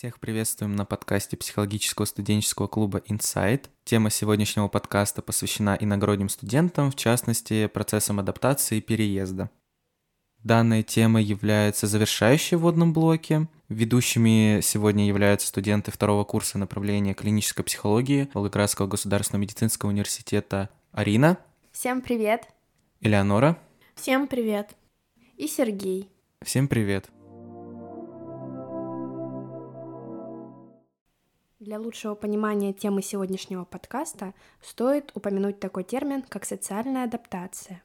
Всех 0.00 0.18
приветствуем 0.18 0.76
на 0.76 0.86
подкасте 0.86 1.36
психологического 1.36 2.06
студенческого 2.06 2.68
клуба 2.68 3.02
Insight. 3.06 3.66
Тема 3.84 4.08
сегодняшнего 4.08 4.66
подкаста 4.66 5.20
посвящена 5.20 5.76
иногородним 5.78 6.30
студентам, 6.30 6.90
в 6.90 6.96
частности, 6.96 7.66
процессам 7.66 8.18
адаптации 8.18 8.78
и 8.78 8.80
переезда. 8.80 9.50
Данная 10.42 10.82
тема 10.82 11.20
является 11.20 11.86
завершающей 11.86 12.56
в 12.56 12.60
водном 12.60 12.94
блоке. 12.94 13.46
Ведущими 13.68 14.60
сегодня 14.62 15.06
являются 15.06 15.48
студенты 15.48 15.90
второго 15.90 16.24
курса 16.24 16.56
направления 16.56 17.12
клинической 17.12 17.62
психологии 17.62 18.30
Волгоградского 18.32 18.86
государственного 18.86 19.42
медицинского 19.42 19.90
университета 19.90 20.70
Арина. 20.92 21.36
Всем 21.72 22.00
привет. 22.00 22.48
Элеонора. 23.02 23.58
Всем 23.96 24.28
привет. 24.28 24.74
И 25.36 25.46
Сергей. 25.46 26.08
Всем 26.42 26.68
привет. 26.68 27.10
Для 31.60 31.78
лучшего 31.78 32.14
понимания 32.14 32.72
темы 32.72 33.02
сегодняшнего 33.02 33.66
подкаста 33.66 34.32
стоит 34.62 35.12
упомянуть 35.14 35.60
такой 35.60 35.84
термин, 35.84 36.22
как 36.22 36.46
социальная 36.46 37.04
адаптация. 37.04 37.82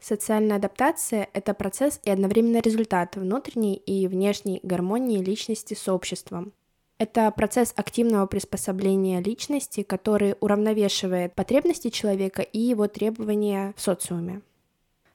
Социальная 0.00 0.56
адаптация— 0.56 1.30
это 1.32 1.54
процесс 1.54 1.98
и 2.04 2.10
одновременно 2.10 2.58
результат 2.58 3.16
внутренней 3.16 3.76
и 3.76 4.06
внешней 4.06 4.60
гармонии 4.62 5.24
личности 5.24 5.72
с 5.72 5.88
обществом. 5.88 6.52
Это 6.98 7.30
процесс 7.30 7.72
активного 7.74 8.26
приспособления 8.26 9.22
личности, 9.22 9.82
который 9.82 10.36
уравновешивает 10.40 11.34
потребности 11.34 11.88
человека 11.88 12.42
и 12.42 12.58
его 12.58 12.86
требования 12.86 13.72
в 13.78 13.80
социуме. 13.80 14.42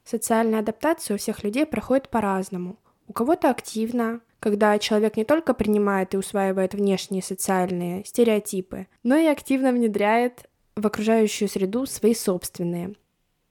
Социальная 0.04 0.62
адаптация 0.62 1.14
у 1.14 1.18
всех 1.20 1.44
людей 1.44 1.68
проходит 1.68 2.10
по-разному. 2.10 2.78
У 3.08 3.14
кого-то 3.14 3.52
активно, 3.52 4.22
когда 4.40 4.78
человек 4.80 5.18
не 5.18 5.26
только 5.26 5.54
принимает 5.54 6.14
и 6.14 6.18
усваивает 6.18 6.74
внешние 6.74 7.22
социальные 7.22 8.06
стереотипы, 8.06 8.88
но 9.04 9.16
и 9.16 9.26
активно 9.26 9.72
внедряет 9.72 10.50
в 10.76 10.86
окружающую 10.86 11.50
среду 11.50 11.86
свои 11.86 12.14
собственные, 12.14 12.96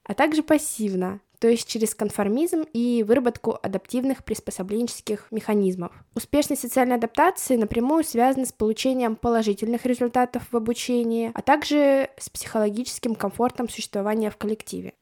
а 0.03 0.13
также 0.13 0.43
пассивно, 0.43 1.21
то 1.39 1.47
есть 1.47 1.67
через 1.67 1.95
конформизм 1.95 2.63
и 2.73 3.03
выработку 3.07 3.57
адаптивных 3.61 4.23
приспособленческих 4.25 5.27
механизмов. 5.31 5.93
Успешность 6.13 6.61
социальной 6.61 6.95
адаптации 6.95 7.55
напрямую 7.55 8.03
связана 8.03 8.45
с 8.45 8.51
получением 8.51 9.15
положительных 9.15 9.85
результатов 9.85 10.43
в 10.51 10.57
обучении, 10.57 11.31
а 11.33 11.41
также 11.41 12.09
с 12.17 12.29
психологическим 12.29 13.15
комфортом 13.15 13.69
существования 13.69 14.29
в 14.29 14.37
коллективе. 14.37 14.93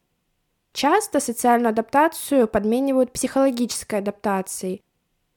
Часто 0.74 1.20
социальную 1.20 1.70
адаптацию 1.70 2.48
подменивают 2.48 3.12
психологической 3.12 3.98
адаптацией, 3.98 4.84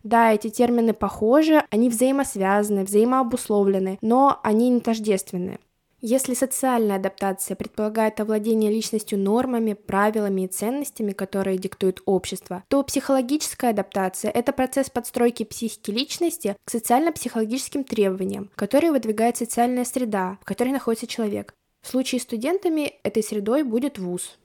да, 0.03 0.33
эти 0.33 0.49
термины 0.49 0.93
похожи, 0.93 1.63
они 1.71 1.89
взаимосвязаны, 1.89 2.85
взаимообусловлены, 2.85 3.99
но 4.01 4.41
они 4.43 4.71
не 4.71 4.81
тождественны. 4.81 5.59
Если 6.03 6.33
социальная 6.33 6.97
адаптация 6.97 7.57
предполагает 7.57 8.21
овладение 8.21 8.71
личностью 8.71 9.19
нормами, 9.19 9.75
правилами 9.75 10.43
и 10.43 10.47
ценностями, 10.47 11.13
которые 11.13 11.59
диктует 11.59 12.01
общество, 12.07 12.65
то 12.69 12.83
психологическая 12.83 13.73
адаптация— 13.73 14.31
это 14.35 14.53
процесс 14.53 14.89
подстройки 14.89 15.43
психики 15.43 15.91
личности 15.91 16.57
к 16.65 16.71
социально-психологическим 16.71 17.85
требованиям, 17.85 18.51
которые 18.55 18.93
выдвигает 18.93 19.37
социальная 19.37 19.85
среда, 19.85 20.39
в 20.41 20.47
которой 20.47 20.71
находится 20.71 21.07
человек. 21.07 21.53
В 21.83 21.89
случае 21.89 22.21
с 22.21 22.25
студентами 22.25 22.95
этой 23.03 23.23
средой 23.23 23.63
будет 23.63 23.99
вуз. 23.99 24.39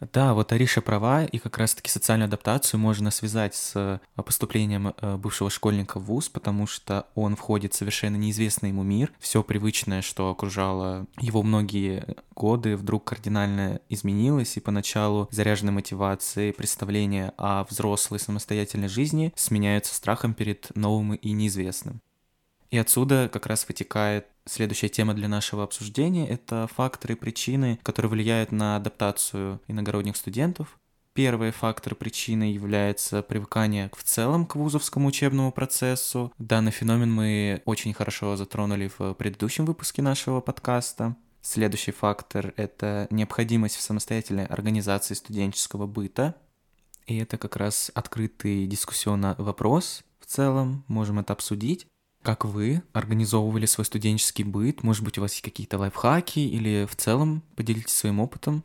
Да, 0.00 0.34
вот 0.34 0.52
Ариша 0.52 0.82
права, 0.82 1.24
и 1.24 1.38
как 1.38 1.56
раз-таки 1.56 1.90
социальную 1.90 2.26
адаптацию 2.26 2.78
можно 2.78 3.10
связать 3.10 3.54
с 3.54 3.72
э, 3.74 3.98
поступлением 4.22 4.88
э, 4.88 5.16
бывшего 5.16 5.48
школьника 5.48 5.98
в 5.98 6.04
ВУЗ, 6.04 6.28
потому 6.28 6.66
что 6.66 7.06
он 7.14 7.34
входит 7.34 7.72
в 7.72 7.76
совершенно 7.76 8.16
неизвестный 8.16 8.68
ему 8.68 8.82
мир. 8.82 9.10
Все 9.18 9.42
привычное, 9.42 10.02
что 10.02 10.28
окружало 10.28 11.06
его 11.18 11.42
многие 11.42 12.16
годы, 12.34 12.76
вдруг 12.76 13.04
кардинально 13.04 13.80
изменилось, 13.88 14.58
и 14.58 14.60
поначалу 14.60 15.28
заряженной 15.30 15.72
мотивацией 15.72 16.52
представления 16.52 17.32
о 17.38 17.64
взрослой 17.64 18.18
самостоятельной 18.18 18.88
жизни 18.88 19.32
сменяются 19.34 19.94
страхом 19.94 20.34
перед 20.34 20.76
новым 20.76 21.14
и 21.14 21.32
неизвестным. 21.32 22.02
И 22.70 22.78
отсюда 22.78 23.30
как 23.32 23.46
раз 23.46 23.66
вытекает 23.68 24.26
следующая 24.44 24.88
тема 24.88 25.14
для 25.14 25.28
нашего 25.28 25.64
обсуждения. 25.64 26.28
Это 26.28 26.68
факторы 26.74 27.14
и 27.14 27.16
причины, 27.16 27.78
которые 27.82 28.10
влияют 28.10 28.52
на 28.52 28.76
адаптацию 28.76 29.60
иногородних 29.68 30.16
студентов. 30.16 30.78
Первый 31.12 31.50
фактор 31.50 31.94
причины 31.94 32.52
является 32.52 33.22
привыкание 33.22 33.90
в 33.96 34.02
целом 34.02 34.44
к 34.44 34.54
вузовскому 34.54 35.08
учебному 35.08 35.50
процессу. 35.50 36.30
Данный 36.38 36.72
феномен 36.72 37.10
мы 37.10 37.62
очень 37.64 37.94
хорошо 37.94 38.36
затронули 38.36 38.90
в 38.98 39.14
предыдущем 39.14 39.64
выпуске 39.64 40.02
нашего 40.02 40.42
подкаста. 40.42 41.16
Следующий 41.40 41.92
фактор— 41.92 42.52
это 42.56 43.06
необходимость 43.08 43.76
в 43.76 43.80
самостоятельной 43.80 44.44
организации 44.46 45.14
студенческого 45.14 45.86
быта. 45.86 46.34
И 47.06 47.16
это 47.16 47.38
как 47.38 47.56
раз 47.56 47.90
открытый 47.94 48.66
дискуссионный 48.66 49.36
вопрос 49.38 50.02
в 50.20 50.26
целом, 50.26 50.84
можем 50.88 51.20
это 51.20 51.32
обсудить. 51.32 51.86
Как 52.26 52.44
вы 52.44 52.82
организовывали 52.92 53.66
свой 53.66 53.84
студенческий 53.84 54.42
быт? 54.42 54.82
Может 54.82 55.04
быть, 55.04 55.16
у 55.16 55.20
вас 55.20 55.30
есть 55.30 55.44
какие-то 55.44 55.78
лайфхаки 55.78 56.40
или 56.40 56.84
в 56.84 56.96
целом 56.96 57.44
поделитесь 57.54 57.94
своим 57.94 58.18
опытом? 58.18 58.64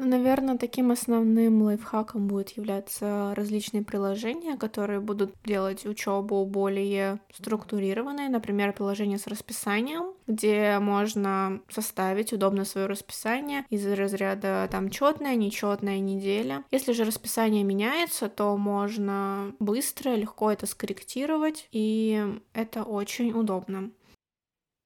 Ну, 0.00 0.06
наверное, 0.06 0.56
таким 0.56 0.92
основным 0.92 1.60
лайфхаком 1.60 2.26
будет 2.26 2.56
являться 2.56 3.34
различные 3.36 3.84
приложения, 3.84 4.56
которые 4.56 4.98
будут 4.98 5.34
делать 5.44 5.84
учебу 5.84 6.46
более 6.46 7.20
структурированной. 7.34 8.30
Например, 8.30 8.72
приложение 8.72 9.18
с 9.18 9.26
расписанием, 9.26 10.14
где 10.26 10.78
можно 10.78 11.60
составить 11.68 12.32
удобно 12.32 12.64
свое 12.64 12.86
расписание 12.86 13.66
из 13.68 13.86
разряда 13.86 14.66
там 14.70 14.88
четная, 14.88 15.34
нечетная 15.34 15.98
неделя. 15.98 16.64
Если 16.70 16.92
же 16.92 17.04
расписание 17.04 17.62
меняется, 17.62 18.30
то 18.30 18.56
можно 18.56 19.54
быстро, 19.58 20.14
легко 20.14 20.50
это 20.50 20.64
скорректировать, 20.64 21.68
и 21.72 22.24
это 22.54 22.84
очень 22.84 23.32
удобно. 23.32 23.90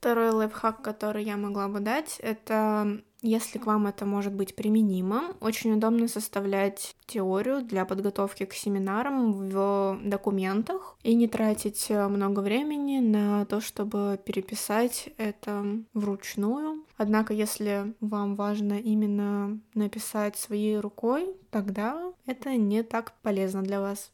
Второй 0.00 0.32
лайфхак, 0.32 0.82
который 0.82 1.22
я 1.22 1.36
могла 1.36 1.68
бы 1.68 1.78
дать, 1.78 2.18
это 2.18 3.00
если 3.24 3.58
к 3.58 3.66
вам 3.66 3.86
это 3.86 4.04
может 4.04 4.34
быть 4.34 4.54
применимо, 4.54 5.34
очень 5.40 5.72
удобно 5.72 6.08
составлять 6.08 6.94
теорию 7.06 7.62
для 7.62 7.86
подготовки 7.86 8.44
к 8.44 8.52
семинарам 8.52 9.32
в 9.32 9.98
документах 10.04 10.96
и 11.02 11.14
не 11.14 11.26
тратить 11.26 11.86
э, 11.88 12.06
много 12.08 12.40
времени 12.40 12.98
на 12.98 13.46
то, 13.46 13.60
чтобы 13.60 14.20
переписать 14.22 15.08
это 15.16 15.64
вручную. 15.94 16.84
Однако, 16.98 17.32
если 17.32 17.94
вам 18.00 18.36
важно 18.36 18.74
именно 18.74 19.58
написать 19.72 20.36
своей 20.36 20.78
рукой, 20.78 21.34
тогда 21.50 22.12
это 22.26 22.54
не 22.56 22.82
так 22.82 23.14
полезно 23.22 23.62
для 23.62 23.80
вас. 23.80 24.12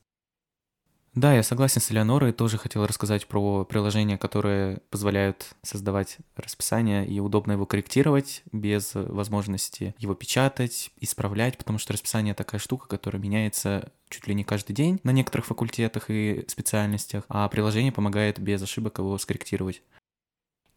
Да, 1.21 1.35
я 1.35 1.43
согласен 1.43 1.83
с 1.83 1.93
Элеонорой, 1.93 2.33
тоже 2.33 2.57
хотел 2.57 2.87
рассказать 2.87 3.27
про 3.27 3.67
приложения, 3.67 4.17
которые 4.17 4.79
позволяют 4.89 5.55
создавать 5.63 6.17
расписание 6.35 7.07
и 7.07 7.21
удобно 7.21 7.53
его 7.53 7.67
корректировать 7.67 8.43
без 8.53 8.93
возможности 8.95 9.95
его 9.99 10.15
печатать, 10.15 10.91
исправлять, 10.99 11.59
потому 11.59 11.79
что 11.79 11.93
расписание 11.93 12.33
такая 12.33 12.59
штука, 12.59 12.89
которая 12.89 13.21
меняется 13.21 13.93
чуть 14.09 14.29
ли 14.29 14.35
не 14.35 14.45
каждый 14.45 14.73
день 14.73 14.99
на 15.05 15.11
некоторых 15.11 15.45
факультетах 15.45 16.09
и 16.09 16.43
специальностях, 16.49 17.25
а 17.29 17.47
приложение 17.51 17.93
помогает 17.93 18.41
без 18.41 18.63
ошибок 18.63 18.97
его 18.97 19.19
скорректировать. 19.19 19.83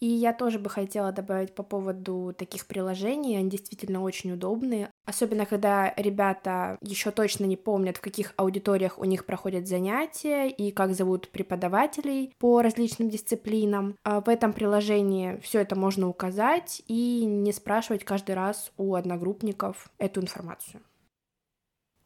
И 0.04 0.06
я 0.06 0.34
тоже 0.34 0.60
бы 0.60 0.70
хотела 0.70 1.14
добавить 1.14 1.56
по 1.56 1.64
поводу 1.64 2.36
таких 2.38 2.68
приложений, 2.68 3.38
они 3.38 3.50
действительно 3.50 4.02
очень 4.02 4.34
удобные, 4.34 4.92
особенно 5.06 5.46
когда 5.46 5.94
ребята 5.96 6.78
еще 6.82 7.12
точно 7.12 7.46
не 7.46 7.56
помнят, 7.56 7.96
в 7.96 8.02
каких 8.02 8.34
аудиториях 8.36 9.00
у 9.00 9.06
них 9.06 9.26
проходят 9.26 9.66
занятия 9.66 10.50
и 10.50 10.72
как 10.72 10.94
зовут 10.94 11.30
преподавателей 11.30 12.34
по 12.38 12.62
различным 12.62 13.10
дисциплинам. 13.10 13.96
А 14.04 14.20
в 14.20 14.28
этом 14.28 14.52
приложении 14.52 15.40
все 15.42 15.62
это 15.62 15.78
можно 15.78 16.10
указать 16.10 16.82
и 16.88 17.24
не 17.24 17.54
спрашивать 17.54 18.04
каждый 18.04 18.36
раз 18.36 18.74
у 18.76 18.96
одногруппников 18.96 19.90
эту 20.00 20.20
информацию. 20.20 20.82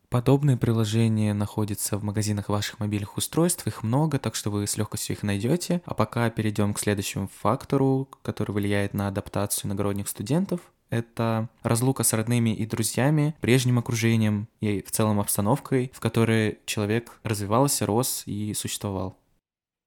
Подобные 0.09 0.55
приложения 0.55 1.33
находятся 1.33 1.97
в 1.97 2.03
магазинах 2.03 2.47
ваших 2.47 2.79
мобильных 2.79 3.17
устройств, 3.17 3.67
их 3.67 3.83
много, 3.83 4.19
так 4.19 4.35
что 4.35 4.49
вы 4.49 4.65
с 4.65 4.77
легкостью 4.77 5.17
их 5.17 5.23
найдете. 5.23 5.81
А 5.83 5.93
пока 5.93 6.29
перейдем 6.29 6.73
к 6.73 6.79
следующему 6.79 7.29
фактору, 7.41 8.07
который 8.21 8.53
влияет 8.53 8.93
на 8.93 9.09
адаптацию 9.09 9.67
иногородних 9.67 10.07
студентов. 10.07 10.61
Это 10.89 11.49
разлука 11.61 12.03
с 12.03 12.13
родными 12.13 12.51
и 12.51 12.65
друзьями, 12.65 13.35
прежним 13.41 13.79
окружением 13.79 14.47
и 14.61 14.81
в 14.81 14.91
целом 14.91 15.19
обстановкой, 15.19 15.91
в 15.93 15.99
которой 15.99 16.59
человек 16.65 17.19
развивался, 17.23 17.85
рос 17.85 18.23
и 18.25 18.53
существовал. 18.53 19.17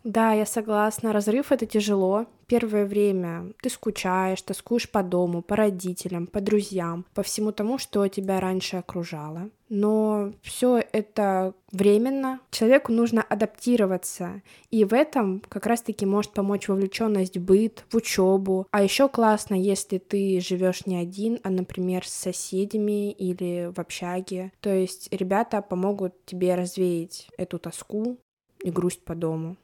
Да, 0.04 0.32
я 0.32 0.46
согласна. 0.46 1.12
Разрыв 1.12 1.52
это 1.52 1.66
тяжело. 1.66 2.26
Первое 2.46 2.86
время 2.86 3.52
ты 3.62 3.68
скучаешь, 3.70 4.42
тоскуешь 4.42 4.90
по 4.90 5.02
дому, 5.02 5.42
по 5.42 5.56
родителям, 5.56 6.26
по 6.26 6.40
друзьям, 6.40 7.04
по 7.14 7.22
всему 7.22 7.52
тому, 7.52 7.78
что 7.78 8.08
тебя 8.08 8.40
раньше 8.40 8.78
окружало. 8.78 9.50
Но 9.68 10.32
все 10.42 10.82
это 10.92 11.54
временно. 11.70 12.40
Человеку 12.50 12.92
нужно 12.92 13.22
адаптироваться. 13.22 14.42
И 14.70 14.84
в 14.84 14.94
этом 14.94 15.42
как 15.48 15.66
раз-таки 15.66 16.06
может 16.06 16.32
помочь 16.32 16.68
вовлеченность 16.68 17.36
в 17.36 17.44
быт, 17.44 17.84
в 17.90 17.96
учебу. 17.96 18.66
А 18.72 18.82
еще 18.82 19.08
классно, 19.08 19.54
если 19.54 19.98
ты 19.98 20.40
живешь 20.40 20.86
не 20.86 20.96
один, 20.96 21.38
а, 21.44 21.50
например, 21.50 22.06
с 22.06 22.12
соседями 22.12 23.12
или 23.12 23.70
в 23.72 23.78
общаге. 23.78 24.50
То 24.60 24.74
есть 24.74 25.08
ребята 25.12 25.62
помогут 25.62 26.14
тебе 26.24 26.54
развеять 26.54 27.28
эту 27.36 27.58
тоску 27.58 28.18
и 28.64 28.70
грусть 28.70 29.04
по 29.04 29.14
дому. 29.14 29.56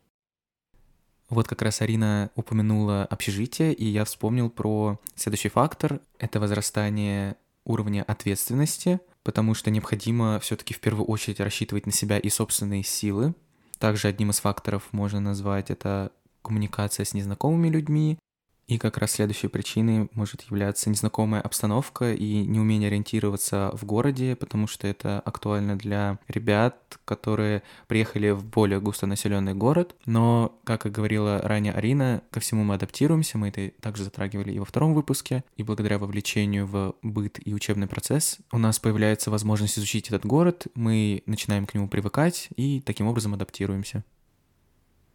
Вот 1.29 1.49
как 1.49 1.63
раз 1.63 1.83
Арина 1.83 2.31
упомянула 2.37 3.05
общежитие, 3.05 3.73
и 3.73 3.85
я 3.85 4.05
вспомнил 4.05 4.49
про 4.49 5.01
следующий 5.17 5.49
фактор— 5.49 6.01
это 6.19 6.39
возрастание 6.39 7.37
уровня 7.65 8.05
ответственности, 8.05 9.01
потому 9.25 9.55
что 9.55 9.71
необходимо 9.71 10.39
все-таки 10.39 10.73
в 10.73 10.81
первую 10.81 11.05
очередь 11.07 11.41
рассчитывать 11.41 11.87
на 11.87 11.93
себя 11.93 12.19
и 12.19 12.29
собственные 12.29 12.85
силы. 12.85 13.35
Также 13.79 14.07
одним 14.09 14.31
из 14.31 14.39
факторов 14.39 14.85
можно 14.93 15.19
назвать 15.19 15.71
это 15.71 16.13
коммуникация 16.43 17.05
с 17.05 17.13
незнакомыми 17.13 17.69
людьми, 17.69 18.19
и 18.67 18.79
как 18.79 18.99
раз 18.99 19.13
следующей 19.13 19.49
причиной 19.49 20.09
может 20.13 20.43
являться 20.43 20.91
незнакомая 20.91 21.41
обстановка 21.41 22.13
и 22.13 22.45
неумение 22.45 22.89
ориентироваться 22.89 23.71
в 23.75 23.85
городе, 23.85 24.35
потому 24.37 24.67
что 24.67 24.89
это 24.89 25.21
актуально 25.21 25.79
для 25.79 26.19
ребят, 26.29 26.99
которые 27.05 27.63
приехали 27.87 28.31
в 28.31 28.45
более 28.45 28.81
густонаселенный 28.81 29.55
город. 29.55 29.95
Но, 30.05 30.59
как 30.65 30.87
и 30.87 30.91
говорила 30.91 31.41
ранее 31.43 31.73
Арина, 31.73 32.23
ко 32.31 32.41
всему 32.41 32.65
мы 32.65 32.75
адаптируемся, 32.75 33.39
мы 33.39 33.49
это 33.49 33.71
также 33.81 34.05
затрагивали 34.05 34.53
и 34.53 34.59
во 34.59 34.65
втором 34.65 34.95
выпуске, 34.95 35.45
и 35.57 35.63
благодаря 35.63 35.99
вовлечению 35.99 36.67
в 36.67 36.97
быт 37.03 37.39
и 37.45 37.55
учебный 37.55 37.87
процесс 37.87 38.39
у 38.53 38.59
нас 38.59 38.79
появляется 38.79 39.31
возможность 39.31 39.79
изучить 39.79 40.09
этот 40.09 40.27
город, 40.27 40.67
мы 40.75 41.23
начинаем 41.27 41.67
к 41.67 41.75
нему 41.75 41.89
привыкать 41.89 42.49
и 42.57 42.81
таким 42.81 43.07
образом 43.07 43.35
адаптируемся. 43.35 44.05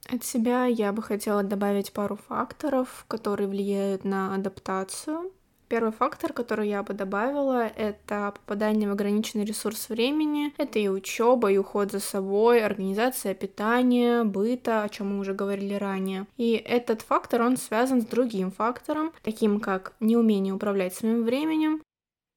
От 0.09 0.23
себя 0.23 0.65
я 0.65 0.91
бы 0.91 1.01
хотела 1.01 1.43
добавить 1.43 1.93
пару 1.93 2.17
факторов, 2.27 3.05
которые 3.07 3.47
влияют 3.47 4.03
на 4.03 4.33
адаптацию. 4.35 5.31
Первый 5.71 5.93
фактор, 5.93 6.33
который 6.33 6.67
я 6.67 6.83
бы 6.83 6.93
добавила, 6.93 7.65
это 7.65 8.33
попадание 8.35 8.89
в 8.89 8.91
ограниченный 8.91 9.45
ресурс 9.45 9.87
времени. 9.87 10.53
Это 10.57 10.79
и 10.79 10.89
учеба, 10.89 11.49
и 11.49 11.57
уход 11.57 11.93
за 11.93 12.01
собой, 12.01 12.61
организация 12.61 13.33
питания, 13.33 14.25
быта, 14.25 14.83
о 14.83 14.89
чем 14.89 15.13
мы 15.13 15.19
уже 15.19 15.33
говорили 15.33 15.75
ранее. 15.75 16.27
И 16.35 16.55
этот 16.55 17.03
фактор, 17.03 17.43
он 17.43 17.55
связан 17.55 18.01
с 18.01 18.05
другим 18.05 18.51
фактором, 18.51 19.13
таким 19.23 19.61
как 19.61 19.93
неумение 20.01 20.53
управлять 20.53 20.93
своим 20.93 21.23
временем. 21.23 21.81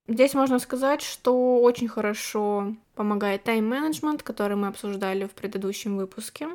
Здесь 0.07 0.35
можно 0.35 0.61
сказать, 0.61 1.03
что 1.03 1.61
очень 1.61 1.89
хорошо 1.89 2.77
помогает 2.95 3.43
тайм-менеджмент, 3.43 4.23
который 4.23 4.57
мы 4.57 4.69
обсуждали 4.69 5.25
в 5.25 5.33
предыдущем 5.33 5.97
выпуске. 5.97 6.51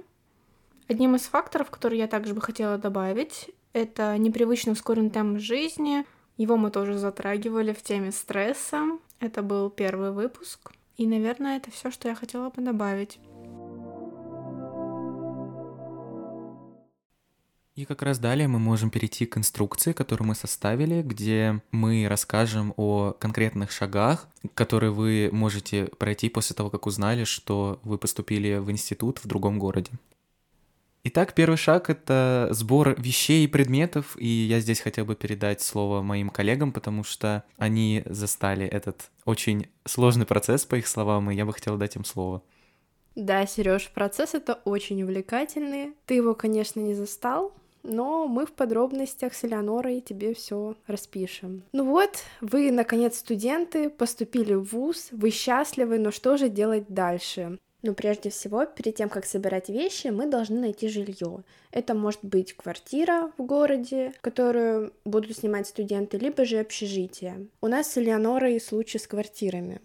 Одним 0.90 1.16
из 1.16 1.22
факторов, 1.22 1.70
который 1.70 2.00
я 2.00 2.08
также 2.08 2.34
бы 2.34 2.42
хотела 2.42 2.80
добавить, 2.80 3.52
это 3.74 4.18
непривычно 4.18 4.72
ускоренный 4.72 5.12
темп 5.12 5.40
жизни. 5.40 6.04
Его 6.36 6.58
мы 6.58 6.72
тоже 6.72 6.98
затрагивали 6.98 7.74
в 7.74 7.84
теме 7.84 8.12
стресса. 8.12 8.98
Это 9.20 9.44
был 9.44 9.70
первый 9.70 10.12
выпуск. 10.12 10.72
И, 10.98 11.06
наверное, 11.06 11.58
это 11.58 11.70
все, 11.70 11.92
что 11.92 12.08
я 12.08 12.16
хотела 12.16 12.50
бы 12.50 12.64
добавить. 12.64 13.20
И 17.76 17.86
как 17.86 18.02
раз 18.02 18.18
далее 18.18 18.48
мы 18.48 18.58
можем 18.58 18.90
перейти 18.90 19.28
к 19.28 19.38
инструкции, 19.38 19.94
которую 19.94 20.30
мы 20.30 20.34
составили, 20.34 21.04
где 21.04 21.62
мы 21.72 22.08
расскажем 22.10 22.74
о 22.78 23.14
конкретных 23.14 23.70
шагах, 23.70 24.28
которые 24.56 24.92
вы 24.92 25.30
можете 25.32 25.86
пройти 26.00 26.30
после 26.30 26.56
того, 26.56 26.72
как 26.72 26.88
узнали, 26.88 27.26
что 27.26 27.80
вы 27.84 28.00
поступили 28.00 28.58
в 28.58 28.72
институт 28.72 29.20
в 29.20 29.28
другом 29.28 29.60
городе. 29.60 29.92
Итак, 31.06 31.34
первый 31.34 31.56
шаг— 31.56 31.90
это 31.92 32.50
сбор 32.52 32.96
вещей 33.00 33.46
и 33.46 33.48
предметов, 33.48 34.18
и 34.20 34.28
я 34.28 34.60
здесь 34.60 34.82
хотел 34.82 35.06
бы 35.06 35.16
передать 35.16 35.62
слово 35.62 36.02
моим 36.02 36.30
коллегам, 36.30 36.74
потому 36.74 37.06
что 37.06 37.46
они 37.58 38.04
застали 38.06 38.68
этот 38.68 39.10
очень 39.24 39.68
сложный 39.86 40.26
процесс, 40.26 40.66
по 40.66 40.76
их 40.76 40.88
словам, 40.88 41.32
и 41.32 41.36
я 41.36 41.46
бы 41.46 41.54
хотела 41.54 41.78
дать 41.78 41.96
им 41.96 42.04
слово. 42.04 42.42
Да, 43.16 43.46
Сереж, 43.46 43.90
процесс 43.94 44.34
это 44.34 44.56
очень 44.66 45.02
увлекательный. 45.04 45.94
Ты 46.06 46.16
его, 46.16 46.36
конечно, 46.36 46.82
не 46.82 46.94
застал, 46.94 47.54
но 47.84 48.28
мы 48.28 48.46
в 48.46 48.52
подробностях 48.52 49.34
с 49.34 49.46
Элеонорой 49.46 50.02
тебе 50.02 50.34
все 50.34 50.76
распишем. 50.86 51.64
Ну 51.72 51.86
вот, 51.86 52.24
вы, 52.42 52.72
наконец, 52.72 53.18
студенты, 53.18 53.90
поступили 53.90 54.54
в 54.54 54.74
ВУЗ, 54.74 55.10
вы 55.12 55.32
счастливы, 55.32 55.98
но 55.98 56.12
что 56.12 56.36
же 56.36 56.50
делать 56.50 56.86
дальше? 56.90 57.58
Ну, 57.82 57.94
прежде 57.94 58.30
всего, 58.30 58.66
перед 58.66 58.96
тем, 58.96 59.08
как 59.08 59.26
собирать 59.26 59.70
вещи, 59.70 60.08
мы 60.08 60.28
должны 60.28 60.60
найти 60.60 60.90
жилье. 60.90 61.44
Это 61.72 61.94
может 61.94 62.20
быть 62.24 62.54
квартира 62.54 63.32
в 63.38 63.44
городе, 63.44 64.14
которую 64.20 64.92
будут 65.06 65.38
снимать 65.38 65.68
студенты, 65.68 66.18
либо 66.18 66.44
же 66.44 66.60
общежитие. 66.60 67.48
У 67.62 67.68
нас 67.68 67.92
с 67.92 67.98
Элеонорой 67.98 68.60
случай 68.60 69.00
с 69.00 69.08
квартирами. 69.08 69.80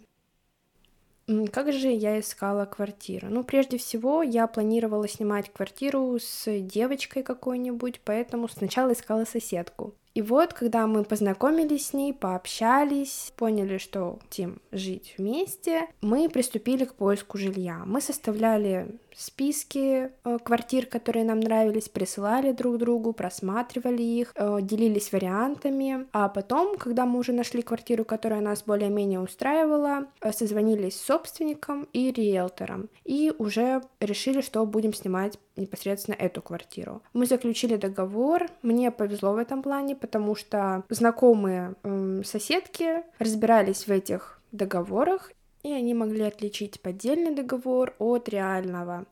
Как 1.52 1.73
же 1.73 1.88
я 1.88 2.19
искала 2.19 2.67
квартиру? 2.67 3.29
Ну, 3.31 3.44
прежде 3.44 3.79
всего, 3.79 4.23
я 4.23 4.46
планировала 4.46 5.08
снимать 5.08 5.50
квартиру 5.50 6.19
с 6.19 6.44
девочкой 6.46 7.23
какой-нибудь, 7.23 8.00
поэтому 8.05 8.49
сначала 8.49 8.93
искала 8.93 9.25
соседку. 9.25 9.94
И 10.14 10.22
вот, 10.22 10.55
когда 10.55 10.87
мы 10.87 11.02
познакомились 11.02 11.88
с 11.88 11.93
ней, 11.93 12.12
пообщались, 12.12 13.32
поняли, 13.37 13.78
что 13.78 14.19
хотим 14.22 14.61
жить 14.70 15.14
вместе, 15.19 15.88
мы 16.00 16.28
приступили 16.28 16.84
к 16.84 16.94
поиску 16.94 17.37
жилья. 17.37 17.82
Мы 17.84 18.00
составляли 18.00 18.99
списки 19.16 20.11
э, 20.25 20.38
квартир, 20.43 20.87
которые 20.87 21.25
нам 21.25 21.40
нравились, 21.40 21.88
присылали 21.88 22.52
друг 22.52 22.78
другу, 22.78 23.12
просматривали 23.12 24.02
их, 24.02 24.32
э, 24.34 24.58
делились 24.62 25.12
вариантами, 25.12 26.06
а 26.12 26.28
потом, 26.28 26.76
когда 26.76 27.06
мы 27.06 27.19
уже 27.19 27.32
нашли 27.32 27.62
квартиру, 27.62 28.05
которая 28.05 28.40
нас 28.40 28.62
более-менее 28.64 29.20
устраивала, 29.20 30.06
э, 30.20 30.32
созвонились 30.32 30.96
с 30.96 31.05
собственником 31.05 31.88
и 31.93 32.10
риэлтором 32.10 32.88
и 33.05 33.32
уже 33.38 33.82
решили, 34.00 34.40
что 34.40 34.64
будем 34.67 34.93
снимать 34.93 35.38
непосредственно 35.56 36.17
эту 36.17 36.43
квартиру. 36.43 37.02
Мы 37.12 37.26
заключили 37.26 37.76
договор, 37.76 38.49
мне 38.62 38.91
повезло 38.91 39.32
в 39.32 39.38
этом 39.38 39.62
плане, 39.62 39.94
потому 40.05 40.34
что 40.34 40.84
знакомые 40.91 41.77
соседки 42.25 43.03
разбирались 43.19 43.87
в 43.87 43.91
этих 43.91 44.39
договорах 44.53 45.32
и 45.63 45.73
они 45.73 45.94
могли 45.94 46.25
отличить 46.25 46.79
поддельный 46.82 47.34
договор 47.34 47.94
от 47.99 48.29
реального. 48.29 49.06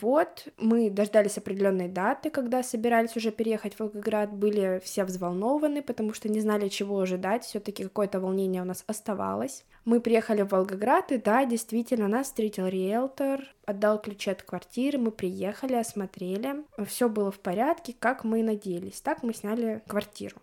Вот, 0.00 0.48
мы 0.56 0.88
дождались 0.90 1.36
определенной 1.36 1.88
даты, 1.88 2.30
когда 2.30 2.62
собирались 2.62 3.16
уже 3.16 3.30
переехать 3.30 3.74
в 3.74 3.80
Волгоград, 3.80 4.32
были 4.32 4.80
все 4.82 5.04
взволнованы, 5.04 5.82
потому 5.82 6.14
что 6.14 6.30
не 6.30 6.40
знали, 6.40 6.68
чего 6.68 7.00
ожидать, 7.00 7.44
все 7.44 7.60
таки 7.60 7.84
какое-то 7.84 8.20
волнение 8.20 8.62
у 8.62 8.64
нас 8.64 8.84
оставалось. 8.86 9.64
Мы 9.84 10.00
приехали 10.00 10.42
в 10.42 10.52
Волгоград, 10.52 11.12
и 11.12 11.18
да, 11.18 11.44
действительно, 11.44 12.08
нас 12.08 12.28
встретил 12.28 12.66
риэлтор, 12.68 13.40
отдал 13.66 14.00
ключи 14.00 14.30
от 14.30 14.42
квартиры, 14.42 14.98
мы 14.98 15.10
приехали, 15.10 15.74
осмотрели, 15.74 16.64
все 16.86 17.08
было 17.08 17.30
в 17.30 17.40
порядке, 17.40 17.94
как 17.98 18.24
мы 18.24 18.40
и 18.40 18.44
надеялись. 18.44 19.00
Так 19.00 19.22
мы 19.22 19.34
сняли 19.34 19.82
квартиру. 19.86 20.36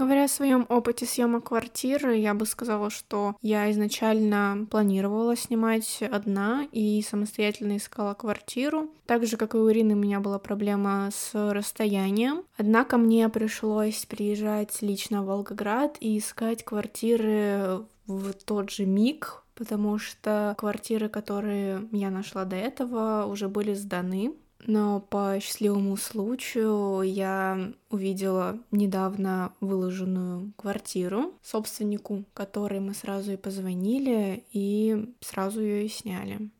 Говоря 0.00 0.24
о 0.24 0.28
своем 0.28 0.64
опыте 0.70 1.04
съемок 1.04 1.48
квартиры, 1.48 2.16
я 2.16 2.32
бы 2.32 2.46
сказала, 2.46 2.88
что 2.88 3.36
я 3.42 3.70
изначально 3.70 4.66
планировала 4.70 5.36
снимать 5.36 6.02
одна 6.10 6.66
и 6.72 7.02
самостоятельно 7.02 7.76
искала 7.76 8.14
квартиру. 8.14 8.88
Так 9.04 9.26
же, 9.26 9.36
как 9.36 9.54
и 9.54 9.58
у 9.58 9.70
Ирины, 9.70 9.92
у 9.92 9.98
меня 9.98 10.20
была 10.20 10.38
проблема 10.38 11.10
с 11.12 11.34
расстоянием. 11.34 12.44
Однако 12.56 12.96
мне 12.96 13.28
пришлось 13.28 14.06
приезжать 14.06 14.80
лично 14.80 15.22
в 15.22 15.26
Волгоград 15.26 15.98
и 16.00 16.16
искать 16.16 16.64
квартиры 16.64 17.84
в 18.06 18.32
тот 18.32 18.70
же 18.70 18.86
миг, 18.86 19.42
потому 19.54 19.98
что 19.98 20.54
квартиры, 20.56 21.10
которые 21.10 21.86
я 21.92 22.08
нашла 22.08 22.46
до 22.46 22.56
этого, 22.56 23.26
уже 23.26 23.50
были 23.50 23.74
сданы. 23.74 24.32
Но 24.66 25.00
по 25.00 25.38
счастливому 25.40 25.96
случаю 25.96 27.02
я 27.02 27.72
увидела 27.88 28.58
недавно 28.70 29.52
выложенную 29.60 30.52
квартиру 30.56 31.32
собственнику, 31.42 32.24
которой 32.34 32.80
мы 32.80 32.94
сразу 32.94 33.32
и 33.32 33.36
позвонили, 33.36 34.44
и 34.52 35.14
сразу 35.20 35.60
ее 35.60 35.86
и 35.86 35.88
сняли. 35.88 36.50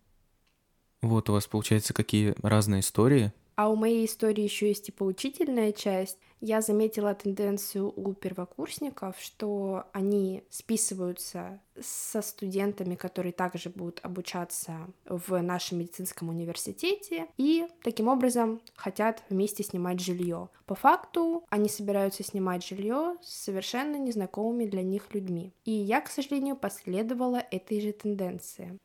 Вот 1.03 1.31
у 1.31 1.33
вас, 1.33 1.47
получается, 1.47 1.95
какие 1.95 2.35
разные 2.43 2.81
истории. 2.81 3.33
А 3.57 3.69
у 3.69 3.77
моей 3.77 4.07
истории 4.07 4.43
еще 4.43 4.69
есть 4.69 4.89
и 4.89 4.93
поучительная 4.93 5.73
часть. 5.73 6.19
Я 6.41 6.63
заметила 6.63 7.15
тенденцию 7.15 7.93
у 7.95 8.15
первокурсников, 8.15 9.17
что 9.21 9.85
они 9.93 10.43
списываются 10.49 11.61
со 11.79 12.23
студентами, 12.23 12.95
которые 12.95 13.33
также 13.33 13.69
будут 13.69 14.01
обучаться 14.03 14.79
в 15.05 15.41
нашем 15.43 15.81
медицинском 15.81 16.31
университете, 16.31 17.27
и 17.37 17.67
таким 17.83 18.09
образом 18.09 18.63
хотят 18.75 19.23
вместе 19.29 19.63
снимать 19.63 20.01
жилье. 20.01 20.49
По 20.65 20.75
факту 20.75 21.45
они 21.51 21.69
собираются 21.69 22.25
снимать 22.25 22.67
жилье 22.67 23.17
с 23.23 23.45
совершенно 23.45 23.97
незнакомыми 23.97 24.65
для 24.65 24.83
них 24.83 25.13
людьми. 25.13 25.53
И 25.67 25.73
я, 25.73 26.01
к 26.01 26.09
сожалению, 26.09 26.57
последовала 26.57 27.45
этой 27.51 27.83
же 27.83 27.93
тенденции. 27.93 28.79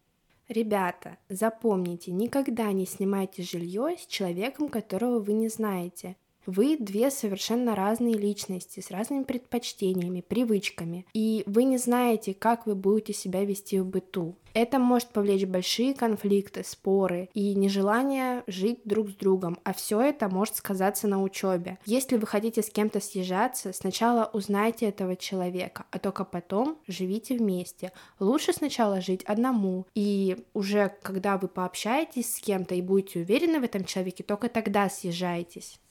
Ребята, 0.50 1.18
запомните, 1.30 2.12
никогда 2.12 2.72
не 2.72 2.86
снимайте 2.86 3.42
жилье 3.42 3.96
с 3.98 4.06
человеком, 4.06 4.70
которого 4.70 5.20
вы 5.20 5.34
не 5.34 5.48
знаете. 5.48 6.18
Вы 6.46 6.78
две 6.78 7.12
совершенно 7.12 7.76
разные 7.76 8.16
личности 8.16 8.80
с 8.80 8.92
разными 8.92 9.24
предпочтениями, 9.24 10.22
привычками, 10.22 11.06
и 11.14 11.44
вы 11.46 11.64
не 11.64 11.78
знаете, 11.78 12.34
как 12.34 12.66
вы 12.66 12.76
будете 12.76 13.14
себя 13.14 13.44
вести 13.44 13.80
в 13.80 13.86
быту. 13.86 14.36
Это 14.56 14.80
может 14.80 15.10
повлечь 15.10 15.46
большие 15.46 15.94
конфликты, 15.94 16.64
споры 16.64 17.30
и 17.34 17.54
нежелание 17.56 18.44
жить 18.48 18.80
друг 18.86 19.10
с 19.10 19.14
другом, 19.16 19.60
а 19.66 19.74
все 19.74 20.00
это 20.00 20.30
может 20.30 20.56
сказаться 20.56 21.10
на 21.10 21.22
учебе. 21.22 21.78
Если 21.86 22.16
вы 22.16 22.26
хотите 22.26 22.62
с 22.62 22.70
кем-то 22.70 23.02
съезжаться, 23.02 23.74
сначала 23.74 24.30
узнайте 24.32 24.86
этого 24.86 25.18
человека, 25.18 25.86
а 25.92 26.00
только 26.00 26.24
потом 26.24 26.78
живите 26.88 27.38
вместе. 27.38 27.92
Лучше 28.22 28.54
сначала 28.54 29.02
жить 29.02 29.24
одному, 29.24 29.88
и 29.94 30.46
уже 30.54 30.96
когда 31.02 31.38
вы 31.38 31.50
пообщаетесь 31.50 32.36
с 32.36 32.40
кем-то 32.40 32.76
и 32.76 32.82
будете 32.82 33.20
уверены 33.20 33.60
в 33.60 33.64
этом 33.64 33.84
человеке, 33.84 34.24
только 34.24 34.48
тогда 34.48 34.88
съезжайтесь. 34.88 35.82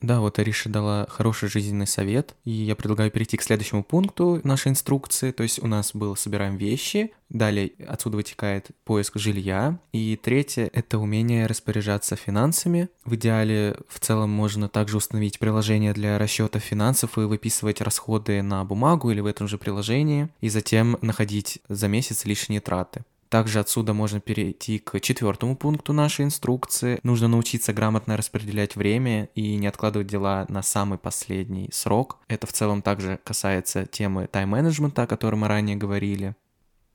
Да, 0.00 0.20
вот 0.20 0.38
Ариша 0.38 0.68
дала 0.68 1.06
хороший 1.10 1.48
жизненный 1.48 1.88
совет, 1.88 2.36
и 2.44 2.52
я 2.52 2.76
предлагаю 2.76 3.10
перейти 3.10 3.36
к 3.36 3.42
следующему 3.42 3.82
пункту 3.82 4.40
нашей 4.44 4.68
инструкции. 4.68 5.32
То 5.32 5.42
есть 5.42 5.60
у 5.60 5.66
нас 5.66 5.90
было 5.92 6.14
«собираем 6.14 6.56
вещи», 6.56 7.10
далее 7.28 7.72
отсюда 7.86 8.18
вытекает 8.18 8.68
поиск 8.84 9.18
жилья, 9.18 9.80
и 9.92 10.16
третье— 10.16 10.70
это 10.72 10.98
умение 10.98 11.46
распоряжаться 11.46 12.14
финансами. 12.14 12.88
В 13.04 13.16
идеале 13.16 13.76
в 13.88 13.98
целом 13.98 14.30
можно 14.30 14.68
также 14.68 14.96
установить 14.96 15.40
приложение 15.40 15.92
для 15.92 16.16
расчета 16.16 16.60
финансов 16.60 17.18
и 17.18 17.22
выписывать 17.22 17.80
расходы 17.80 18.40
на 18.42 18.64
бумагу 18.64 19.10
или 19.10 19.20
в 19.20 19.26
этом 19.26 19.48
же 19.48 19.58
приложении, 19.58 20.28
и 20.40 20.48
затем 20.48 20.96
находить 21.02 21.58
за 21.68 21.88
месяц 21.88 22.24
лишние 22.24 22.60
траты. 22.60 23.04
Также 23.28 23.60
отсюда 23.60 23.92
можно 23.92 24.20
перейти 24.20 24.78
к 24.78 25.00
четвертому 25.00 25.56
пункту 25.56 25.92
нашей 25.92 26.24
инструкции. 26.24 26.98
Нужно 27.02 27.28
научиться 27.28 27.72
грамотно 27.72 28.16
распределять 28.16 28.74
время 28.74 29.28
и 29.34 29.56
не 29.56 29.66
откладывать 29.66 30.06
дела 30.06 30.46
на 30.48 30.62
самый 30.62 30.98
последний 30.98 31.68
срок. 31.72 32.18
Это 32.28 32.46
в 32.46 32.52
целом 32.52 32.80
также 32.80 33.18
касается 33.24 33.84
темы 33.84 34.28
тайм-менеджмента, 34.28 35.02
о 35.02 35.06
которой 35.06 35.36
мы 35.36 35.48
ранее 35.48 35.76
говорили. 35.76 36.34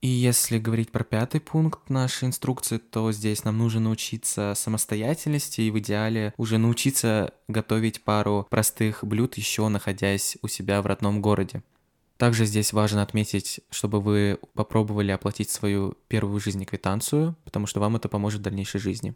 И 0.02 0.08
если 0.08 0.60
говорить 0.60 0.92
про 0.92 1.06
пятый 1.06 1.40
пункт 1.40 1.90
нашей 1.90 2.28
инструкции, 2.28 2.78
то 2.78 3.13
здесь 3.13 3.46
нам 3.46 3.58
нужно 3.58 3.80
научиться 3.80 4.54
самостоятельности 4.54 5.62
и 5.62 5.72
в 5.72 5.80
идеале 5.80 6.34
уже 6.36 6.58
научиться 6.58 7.34
готовить 7.48 8.04
пару 8.04 8.46
простых 8.50 9.06
блюд 9.06 9.36
еще 9.36 9.70
находясь 9.70 10.38
у 10.42 10.50
себя 10.50 10.82
в 10.82 10.88
родном 10.88 11.22
городе. 11.22 11.63
Также 12.24 12.46
здесь 12.46 12.72
важно 12.72 13.01
отметить, 13.01 13.60
чтобы 13.70 14.00
вы 14.00 14.39
попробовали 14.53 15.12
оплатить 15.12 15.50
свою 15.50 15.98
первую 16.08 16.39
в 16.39 16.65
квитанцию, 16.65 17.36
потому 17.44 17.68
что 17.68 17.82
вам 17.82 17.98
это 17.98 18.08
поможет 18.08 18.39
в 18.39 18.44
дальнейшей 18.44 18.80
жизни. 18.80 19.13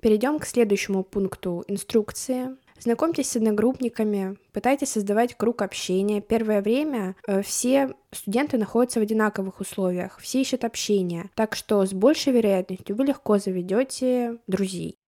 Перейдем 0.00 0.38
к 0.38 0.46
следующему 0.46 1.02
пункту 1.02 1.64
инструкции. 1.66 2.50
Знакомьтесь 2.78 3.30
с 3.30 3.34
одногруппниками, 3.34 4.36
пытайтесь 4.52 4.92
создавать 4.92 5.34
круг 5.34 5.62
общения. 5.62 6.20
Первое 6.20 6.62
время 6.62 7.16
э, 7.26 7.42
все 7.42 7.92
студенты 8.12 8.56
находятся 8.56 9.00
в 9.00 9.02
одинаковых 9.02 9.58
условиях, 9.58 10.20
все 10.20 10.42
ищут 10.42 10.62
общения, 10.62 11.28
так 11.34 11.56
что 11.56 11.84
с 11.84 11.92
большей 11.92 12.32
вероятностью 12.32 12.94
вы 12.94 13.06
легко 13.06 13.38
заведете 13.38 14.38
друзей. 14.46 14.99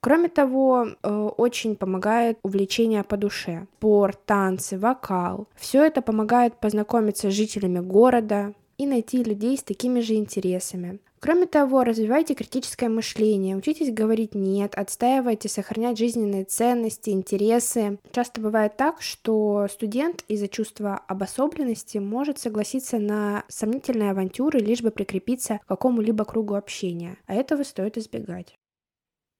Кроме 0.00 0.28
того, 0.28 0.86
э, 0.86 1.30
очень 1.36 1.74
помогает 1.76 2.38
увлечение 2.42 3.02
по 3.02 3.16
душе. 3.16 3.66
Спорт, 3.78 4.18
танцы, 4.26 4.78
вокал. 4.78 5.48
Все 5.56 5.84
это 5.84 6.02
помогает 6.02 6.54
познакомиться 6.60 7.30
с 7.30 7.34
жителями 7.34 7.80
города 7.80 8.54
и 8.76 8.86
найти 8.86 9.24
людей 9.24 9.56
с 9.56 9.62
такими 9.62 10.00
же 10.00 10.14
интересами. 10.14 11.00
Кроме 11.20 11.46
того, 11.46 11.82
развивайте 11.82 12.34
критическое 12.34 12.88
мышление, 12.88 13.56
учитесь 13.56 13.92
говорить 13.92 14.36
«нет», 14.36 14.74
отстаивайте, 14.76 15.48
сохранять 15.48 15.98
жизненные 15.98 16.44
ценности, 16.44 17.10
интересы. 17.10 17.98
Часто 18.12 18.40
бывает 18.40 18.76
так, 18.76 19.02
что 19.02 19.66
студент 19.68 20.24
из-за 20.28 20.46
чувства 20.46 21.00
обособленности 21.08 21.98
может 21.98 22.38
согласиться 22.38 22.98
на 22.98 23.42
сомнительные 23.48 24.12
авантюры, 24.12 24.60
лишь 24.60 24.82
бы 24.82 24.92
прикрепиться 24.92 25.58
к 25.64 25.66
какому-либо 25.66 26.24
кругу 26.24 26.54
общения, 26.54 27.16
а 27.26 27.34
этого 27.34 27.64
стоит 27.64 27.98
избегать. 27.98 28.57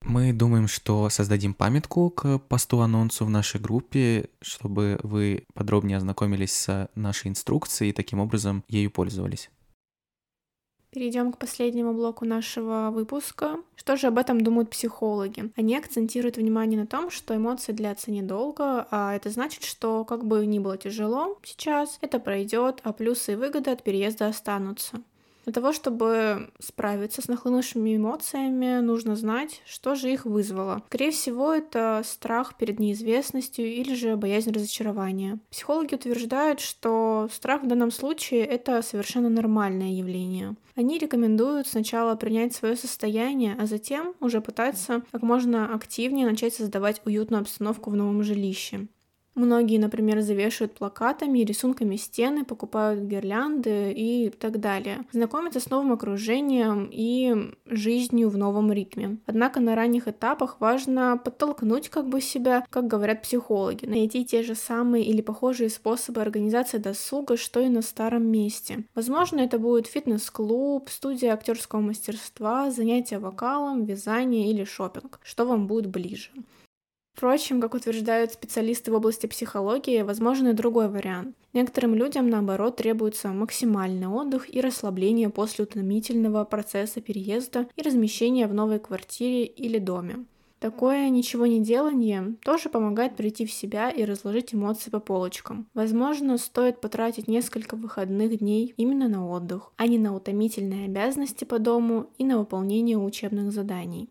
Мы 0.02 0.32
думаем, 0.32 0.68
что 0.68 1.10
создадим 1.10 1.52
памятку 1.52 2.08
к 2.08 2.38
посту-анонсу 2.38 3.24
в 3.24 3.30
нашей 3.30 3.60
группе, 3.60 4.30
чтобы 4.40 4.98
вы 5.02 5.44
подробнее 5.54 5.98
ознакомились 5.98 6.52
с 6.52 6.88
нашей 6.94 7.28
инструкцией 7.28 7.90
и 7.90 7.92
таким 7.92 8.20
образом 8.20 8.64
ею 8.68 8.90
пользовались. 8.90 9.50
Перейдем 10.90 11.32
к 11.32 11.38
последнему 11.38 11.92
блоку 11.92 12.24
нашего 12.24 12.90
выпуска. 12.90 13.58
Что 13.76 13.96
же 13.96 14.06
об 14.06 14.16
этом 14.16 14.40
думают 14.40 14.70
психологи? 14.70 15.52
Они 15.54 15.76
акцентируют 15.76 16.38
внимание 16.38 16.80
на 16.80 16.86
том, 16.86 17.10
что 17.10 17.36
эмоции 17.36 17.72
длятся 17.72 18.10
недолго, 18.10 18.88
а 18.90 19.14
это 19.14 19.28
значит, 19.28 19.64
что 19.64 20.06
как 20.06 20.24
бы 20.24 20.46
ни 20.46 20.58
было 20.58 20.78
тяжело 20.78 21.38
сейчас, 21.44 21.98
это 22.00 22.18
пройдет, 22.18 22.80
а 22.84 22.94
плюсы 22.94 23.34
и 23.34 23.36
выгоды 23.36 23.70
от 23.70 23.82
переезда 23.82 24.28
останутся. 24.28 25.02
Для 25.48 25.54
того, 25.54 25.72
чтобы 25.72 26.50
справиться 26.58 27.22
с 27.22 27.26
нахлынувшими 27.26 27.96
эмоциями, 27.96 28.80
нужно 28.80 29.16
знать, 29.16 29.62
что 29.64 29.94
же 29.94 30.12
их 30.12 30.26
вызвало. 30.26 30.82
Скорее 30.88 31.10
всего, 31.10 31.54
это 31.54 32.02
страх 32.04 32.58
перед 32.58 32.78
неизвестностью 32.78 33.64
или 33.64 33.94
же 33.94 34.16
боязнь 34.16 34.52
разочарования. 34.52 35.38
Психологи 35.50 35.94
утверждают, 35.94 36.60
что 36.60 37.30
страх 37.32 37.62
в 37.62 37.66
данном 37.66 37.90
случае 37.92 38.44
это 38.44 38.82
совершенно 38.82 39.30
нормальное 39.30 39.92
явление. 39.92 40.54
Они 40.74 40.98
рекомендуют 40.98 41.66
сначала 41.66 42.14
принять 42.14 42.54
свое 42.54 42.76
состояние, 42.76 43.56
а 43.58 43.64
затем 43.64 44.14
уже 44.20 44.42
пытаться 44.42 45.00
как 45.12 45.22
можно 45.22 45.74
активнее 45.74 46.26
начать 46.26 46.52
создавать 46.52 47.00
уютную 47.06 47.40
обстановку 47.40 47.88
в 47.88 47.96
новом 47.96 48.22
жилище. 48.22 48.86
Многие, 49.38 49.78
например, 49.78 50.20
завешивают 50.20 50.74
плакатами, 50.74 51.38
рисунками 51.38 51.94
стены, 51.94 52.44
покупают 52.44 53.04
гирлянды 53.04 53.92
и 53.92 54.30
так 54.30 54.58
далее. 54.58 54.98
Знакомятся 55.12 55.60
с 55.60 55.70
новым 55.70 55.92
окружением 55.92 56.88
и 56.90 57.54
жизнью 57.64 58.30
в 58.30 58.36
новом 58.36 58.72
ритме. 58.72 59.18
Однако 59.26 59.60
на 59.60 59.76
ранних 59.76 60.08
этапах 60.08 60.56
важно 60.58 61.20
подтолкнуть 61.24 61.88
как 61.88 62.08
бы 62.08 62.20
себя, 62.20 62.66
как 62.68 62.88
говорят 62.88 63.22
психологи, 63.22 63.86
найти 63.86 64.24
те 64.24 64.42
же 64.42 64.56
самые 64.56 65.04
или 65.04 65.20
похожие 65.20 65.70
способы 65.70 66.20
организации 66.20 66.78
досуга, 66.78 67.36
что 67.36 67.60
и 67.60 67.68
на 67.68 67.82
старом 67.82 68.26
месте. 68.26 68.86
Возможно, 68.96 69.38
это 69.38 69.60
будет 69.60 69.86
фитнес-клуб, 69.86 70.90
студия 70.90 71.32
актерского 71.32 71.80
мастерства, 71.80 72.72
занятия 72.72 73.20
вокалом, 73.20 73.84
вязание 73.84 74.50
или 74.50 74.64
шопинг, 74.64 75.20
что 75.22 75.46
вам 75.46 75.68
будет 75.68 75.86
ближе. 75.86 76.30
Впрочем, 77.18 77.60
как 77.60 77.74
утверждают 77.74 78.30
специалисты 78.30 78.92
в 78.92 78.94
области 78.94 79.26
психологии, 79.26 80.02
возможен 80.02 80.46
и 80.46 80.52
другой 80.52 80.88
вариант. 80.88 81.34
Некоторым 81.52 81.96
людям, 81.96 82.30
наоборот, 82.30 82.76
требуется 82.76 83.30
максимальный 83.30 84.06
отдых 84.06 84.54
и 84.54 84.60
расслабление 84.60 85.28
после 85.28 85.64
утомительного 85.64 86.44
процесса 86.44 87.00
переезда 87.00 87.66
и 87.74 87.82
размещения 87.82 88.46
в 88.46 88.54
новой 88.54 88.78
квартире 88.78 89.46
или 89.46 89.78
доме. 89.80 90.26
Такое 90.60 91.08
ничего 91.08 91.46
не 91.46 91.60
делание 91.60 92.36
тоже 92.44 92.68
помогает 92.68 93.16
прийти 93.16 93.46
в 93.46 93.52
себя 93.52 93.90
и 93.90 94.04
разложить 94.04 94.54
эмоции 94.54 94.90
по 94.90 95.00
полочкам. 95.00 95.66
Возможно, 95.74 96.38
стоит 96.38 96.80
потратить 96.80 97.26
несколько 97.26 97.74
выходных 97.74 98.38
дней 98.38 98.74
именно 98.76 99.08
на 99.08 99.28
отдых, 99.28 99.72
а 99.76 99.88
не 99.88 99.98
на 99.98 100.14
утомительные 100.14 100.84
обязанности 100.84 101.44
по 101.44 101.58
дому 101.58 102.10
и 102.16 102.24
на 102.24 102.38
выполнение 102.38 102.96
учебных 102.96 103.50
заданий. 103.50 104.08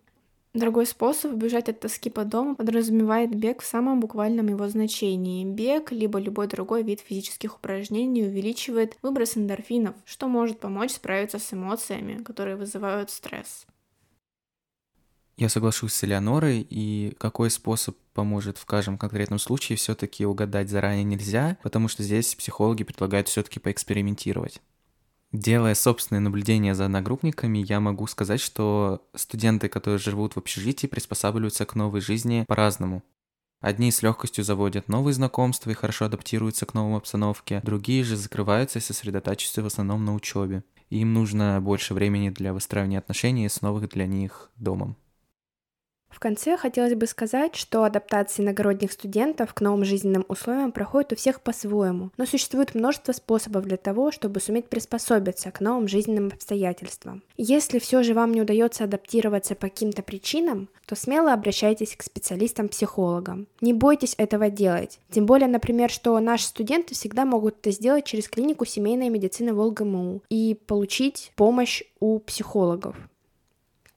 Другой 0.57 0.87
способ 0.87 1.33
убежать 1.33 1.69
от 1.69 1.81
тоски 1.81 2.09
по 2.09 2.25
дому 2.25 2.55
подразумевает 2.55 3.29
бег 3.29 3.61
в 3.61 3.65
самом 3.67 3.99
буквальном 3.99 4.47
его 4.47 4.67
значении. 4.67 5.45
Бег, 5.45 5.91
либо 5.91 6.17
любой 6.17 6.47
другой 6.47 6.81
вид 6.81 6.99
физических 6.99 7.57
упражнений 7.57 8.23
увеличивает 8.23 8.97
выброс 9.03 9.37
эндорфинов, 9.37 9.93
что 10.03 10.27
может 10.27 10.59
помочь 10.59 10.93
справиться 10.93 11.37
с 11.37 11.53
эмоциями, 11.53 12.23
которые 12.23 12.55
вызывают 12.55 13.11
стресс. 13.11 13.67
Я 15.35 15.49
соглашусь 15.49 15.93
с 15.93 16.03
Элеонорой, 16.03 16.65
и 16.67 17.13
какой 17.19 17.51
способ 17.51 17.95
поможет 18.15 18.57
в 18.57 18.65
каждом 18.65 18.97
конкретном 18.97 19.37
случае 19.37 19.77
все-таки 19.77 20.25
угадать 20.25 20.71
заранее 20.71 21.03
нельзя, 21.03 21.59
потому 21.61 21.87
что 21.87 22.01
здесь 22.01 22.33
психологи 22.33 22.83
предлагают 22.83 23.27
все-таки 23.27 23.59
поэкспериментировать. 23.59 24.59
Делая 25.34 25.75
собственные 25.75 26.22
наблюдения 26.22 26.74
за 26.74 26.86
одногруппниками, 26.86 27.60
я 27.60 27.79
могу 27.79 28.07
сказать, 28.07 28.39
что 28.39 29.05
студенты, 29.13 29.67
которые 29.67 30.00
живут 30.00 30.34
в 30.34 30.38
общежитии, 30.38 30.88
приспосабливаются 30.88 31.65
к 31.65 31.75
новой 31.75 32.00
жизни 32.00 32.46
по-разному. 32.48 33.03
Одни 33.60 33.91
с 33.91 34.01
легкостью 34.03 34.43
заводят 34.43 34.88
новые 34.88 35.13
знакомства 35.13 35.72
и 35.72 35.74
хорошо 35.74 36.05
адаптируются 36.05 36.65
к 36.65 36.74
новой 36.74 36.98
обстановке, 36.98 37.60
другие 37.63 38.03
же 38.03 38.15
закрываются 38.15 38.79
и 38.79 38.81
сосредотачиваются 38.81 39.63
в 39.63 39.65
основном 39.65 40.05
на 40.05 40.13
учебе. 40.13 40.63
Им 40.89 41.13
нужно 41.13 41.60
больше 41.60 41.93
времени 41.93 42.29
для 42.29 42.53
выстраивания 42.53 43.00
отношений 43.00 43.50
с 43.50 43.62
новых 43.62 43.89
для 43.89 44.05
них 44.05 44.50
домом. 44.55 44.96
В 46.09 46.19
конце 46.19 46.57
хотелось 46.57 46.95
бы 46.95 47.05
сказать, 47.05 47.55
что 47.55 47.83
адаптация 47.83 48.43
иногородних 48.43 48.91
студентов 48.91 49.53
к 49.53 49.61
новым 49.61 49.85
жизненным 49.85 50.25
условиям 50.27 50.71
проходит 50.71 51.13
у 51.13 51.15
всех 51.15 51.41
по-своему, 51.41 52.09
но 52.17 52.25
существует 52.25 52.73
множество 52.73 53.11
способов 53.11 53.65
для 53.65 53.77
того, 53.77 54.11
чтобы 54.11 54.39
суметь 54.39 54.67
приспособиться 54.67 55.51
к 55.51 55.61
новым 55.61 55.87
жизненным 55.87 56.27
обстоятельствам. 56.33 57.21
Если 57.37 57.77
все 57.77 58.01
же 58.01 58.15
вам 58.15 58.31
не 58.31 58.41
удается 58.41 58.85
адаптироваться 58.85 59.53
по 59.53 59.67
каким-то 59.69 60.01
причинам, 60.01 60.69
то 60.87 60.95
смело 60.95 61.33
обращайтесь 61.33 61.95
к 61.95 62.01
специалистам-психологам. 62.01 63.47
Не 63.61 63.73
бойтесь 63.73 64.15
этого 64.17 64.49
делать. 64.49 64.99
Тем 65.11 65.27
более, 65.27 65.47
например, 65.47 65.91
что 65.91 66.19
наши 66.19 66.45
студенты 66.45 66.95
всегда 66.95 67.25
могут 67.25 67.59
это 67.59 67.71
сделать 67.71 68.05
через 68.05 68.27
клинику 68.27 68.65
семейной 68.65 69.09
медицины 69.09 69.53
ВолГМУ 69.53 70.23
и 70.29 70.57
получить 70.65 71.31
помощь 71.35 71.83
у 71.99 72.19
психологов. 72.19 72.95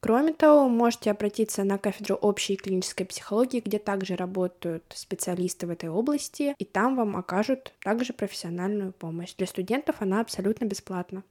Кроме 0.02 0.33
того, 0.33 0.66
можете 0.69 1.11
обратиться 1.11 1.62
на 1.62 1.76
кафедру 1.76 2.16
общей 2.16 2.57
клинической 2.57 3.04
психологии, 3.04 3.61
где 3.61 3.78
также 3.78 4.16
работают 4.16 4.85
специалисты 4.97 5.66
в 5.66 5.71
этой 5.71 5.90
области, 5.90 6.54
и 6.59 6.64
там 6.64 6.97
вам 6.97 7.16
окажут 7.16 7.75
также 7.83 8.14
профессиональную 8.14 8.92
помощь. 8.92 9.35
Для 9.37 9.47
студентов 9.47 9.97
она 10.00 10.21
абсолютно 10.21 10.64
бесплатна. 10.64 11.23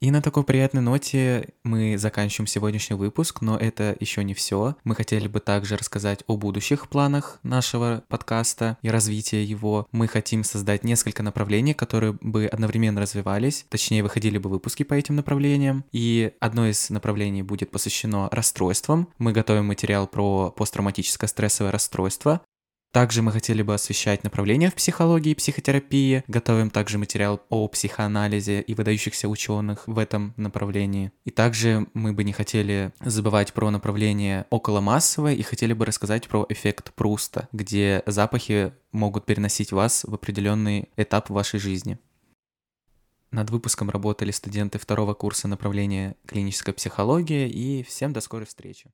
И 0.00 0.10
на 0.10 0.20
такой 0.20 0.44
приятной 0.44 0.82
ноте 0.82 1.54
мы 1.64 1.96
заканчиваем 1.96 2.46
сегодняшний 2.46 2.96
выпуск, 2.96 3.40
но 3.40 3.56
это 3.56 3.96
еще 3.98 4.24
не 4.24 4.34
все. 4.34 4.76
Мы 4.84 4.94
хотели 4.94 5.26
бы 5.26 5.40
также 5.40 5.76
рассказать 5.76 6.22
о 6.26 6.36
будущих 6.36 6.90
планах 6.90 7.38
нашего 7.42 8.04
подкаста 8.08 8.76
и 8.82 8.90
развития 8.90 9.42
его. 9.42 9.86
Мы 9.92 10.06
хотим 10.06 10.44
создать 10.44 10.84
несколько 10.84 11.22
направлений, 11.22 11.72
которые 11.72 12.12
бы 12.20 12.46
одновременно 12.46 13.00
развивались, 13.00 13.64
точнее 13.70 14.02
выходили 14.02 14.36
бы 14.36 14.50
выпуски 14.50 14.82
по 14.82 14.92
этим 14.92 15.16
направлениям. 15.16 15.84
И 15.92 16.32
одно 16.40 16.66
из 16.66 16.90
направлений 16.90 17.42
будет 17.42 17.70
посвящено 17.70 18.28
расстройствам. 18.30 19.08
Мы 19.16 19.32
готовим 19.32 19.66
материал 19.66 20.06
про 20.06 20.50
посттравматическое 20.50 21.28
стрессовое 21.28 21.72
расстройство, 21.72 22.42
также 22.92 23.22
мы 23.22 23.30
хотели 23.32 23.62
бы 23.62 23.74
освещать 23.74 24.24
направления 24.24 24.70
в 24.70 24.74
психологии 24.74 25.32
и 25.32 25.34
психотерапии, 25.34 26.24
готовим 26.28 26.70
также 26.70 26.98
материал 26.98 27.42
о 27.50 27.68
психоанализе 27.68 28.60
и 28.60 28.74
выдающихся 28.74 29.28
ученых 29.28 29.86
в 29.86 29.98
этом 29.98 30.32
направлении. 30.36 31.12
И 31.24 31.30
также 31.30 31.86
мы 31.92 32.12
бы 32.12 32.24
не 32.24 32.32
хотели 32.32 32.92
забывать 33.00 33.52
про 33.52 33.70
направление 33.70 34.46
околомассовое 34.50 35.34
и 35.34 35.42
хотели 35.42 35.72
бы 35.72 35.84
рассказать 35.84 36.26
про 36.26 36.46
эффект 36.48 36.94
Пруста, 36.94 37.48
где 37.52 38.02
запахи 38.06 38.72
могут 38.92 39.26
переносить 39.26 39.72
вас 39.72 40.04
в 40.04 40.14
определенный 40.14 40.88
этап 40.96 41.28
вашей 41.28 41.60
жизни. 41.60 41.98
Над 43.30 43.50
выпуском 43.50 43.90
работали 43.90 44.30
студенты 44.30 44.78
второго 44.78 45.12
курса 45.12 45.48
направления 45.48 46.16
клиническая 46.26 46.72
психология, 46.72 47.48
и 47.48 47.82
всем 47.82 48.12
до 48.14 48.20
скорой 48.20 48.46
встречи. 48.46 48.90